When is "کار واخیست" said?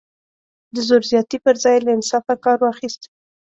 2.45-3.01